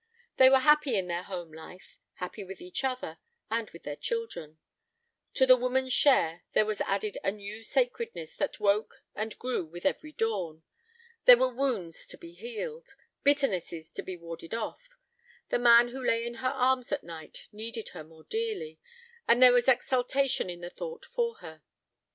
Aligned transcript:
They 0.37 0.49
were 0.49 0.57
happy 0.57 0.97
in 0.97 1.05
their 1.05 1.21
home 1.21 1.53
life, 1.53 1.99
happy 2.15 2.43
with 2.43 2.59
each 2.59 2.83
other, 2.83 3.19
and 3.51 3.69
with 3.69 3.83
their 3.83 3.95
children. 3.95 4.57
To 5.35 5.45
the 5.45 5.55
woman's 5.55 5.93
share 5.93 6.41
there 6.53 6.65
was 6.65 6.81
added 6.81 7.19
a 7.23 7.31
new 7.31 7.61
sacredness 7.61 8.35
that 8.37 8.59
woke 8.59 9.03
and 9.13 9.37
grew 9.37 9.63
with 9.63 9.85
every 9.85 10.11
dawn. 10.11 10.63
There 11.25 11.37
were 11.37 11.53
wounds 11.53 12.07
to 12.07 12.17
be 12.17 12.33
healed, 12.33 12.95
bitternesses 13.23 13.91
to 13.91 14.01
be 14.01 14.17
warded 14.17 14.55
off. 14.55 14.81
The 15.49 15.59
man 15.59 15.89
who 15.89 16.03
lay 16.03 16.25
in 16.25 16.33
her 16.41 16.49
arms 16.49 16.91
at 16.91 17.03
night 17.03 17.47
needed 17.51 17.89
her 17.89 18.03
more 18.03 18.23
dearly, 18.23 18.79
and 19.27 19.39
there 19.39 19.53
was 19.53 19.67
exultation 19.67 20.49
in 20.49 20.61
the 20.61 20.71
thought 20.71 21.05
for 21.05 21.35
her. 21.41 21.61